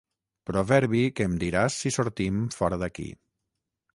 [0.49, 3.09] Proverbi que em diràs si sortim fora d'aquí.